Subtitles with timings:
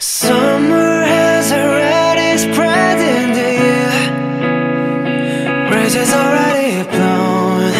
[0.00, 3.90] Summer has already spread in the air.
[5.68, 7.72] Bridges already blown.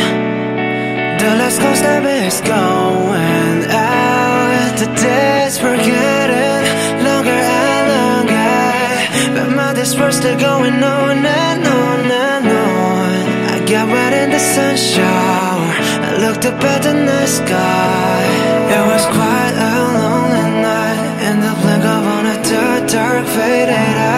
[1.20, 4.78] The last ghost step is going out.
[4.80, 6.66] The days we're getting
[7.06, 9.38] longer and longer.
[9.38, 13.26] But my days still going on and on and on.
[13.54, 15.70] I got wet in the sunshine.
[16.02, 18.57] I looked up at the night sky
[23.28, 24.17] faded out.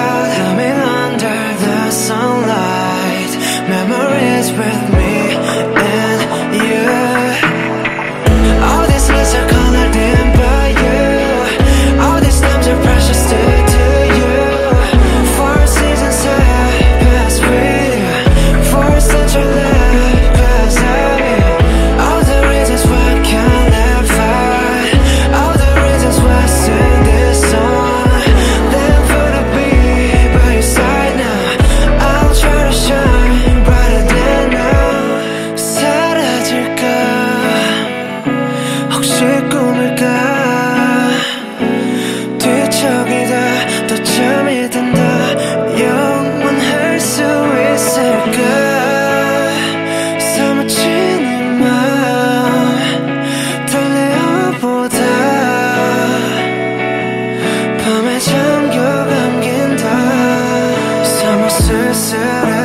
[61.71, 62.60] to surrender